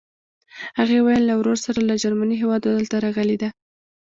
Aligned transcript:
هغې 0.79 0.99
ویل 1.05 1.23
له 1.27 1.33
ورور 1.39 1.57
سره 1.65 1.79
له 1.89 1.95
جرمني 2.03 2.35
هېواده 2.41 2.67
دلته 2.77 2.95
راغلې 3.05 3.37
ده. 3.41 3.49